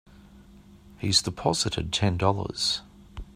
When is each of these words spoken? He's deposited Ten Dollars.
He's 0.97 1.21
deposited 1.21 1.93
Ten 1.93 2.17
Dollars. 2.17 2.81